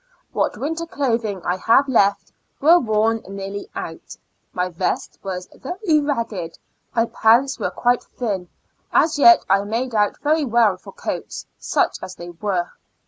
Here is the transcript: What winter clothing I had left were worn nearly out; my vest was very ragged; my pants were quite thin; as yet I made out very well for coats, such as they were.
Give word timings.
What 0.31 0.57
winter 0.57 0.87
clothing 0.87 1.43
I 1.45 1.57
had 1.57 1.87
left 1.87 2.31
were 2.59 2.79
worn 2.79 3.21
nearly 3.29 3.69
out; 3.75 4.17
my 4.51 4.67
vest 4.67 5.19
was 5.21 5.47
very 5.53 5.99
ragged; 5.99 6.57
my 6.95 7.05
pants 7.05 7.59
were 7.59 7.69
quite 7.69 8.01
thin; 8.05 8.49
as 8.91 9.19
yet 9.19 9.45
I 9.47 9.63
made 9.63 9.93
out 9.93 10.17
very 10.21 10.43
well 10.43 10.77
for 10.77 10.91
coats, 10.91 11.45
such 11.59 11.97
as 12.01 12.15
they 12.15 12.31
were. 12.31 12.71